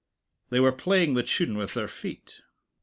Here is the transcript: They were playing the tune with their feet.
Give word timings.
They 0.49 0.59
were 0.59 0.71
playing 0.71 1.13
the 1.13 1.21
tune 1.21 1.55
with 1.55 1.75
their 1.75 1.87
feet. 1.87 2.41